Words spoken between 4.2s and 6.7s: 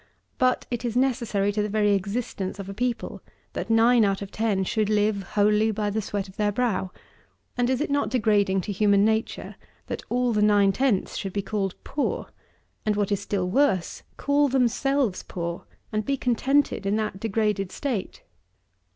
of ten should live wholly by the sweat of their